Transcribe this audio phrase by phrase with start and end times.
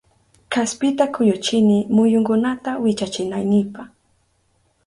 [0.53, 3.89] Kaspita kuyuchini muyunkunata wichachinaynipa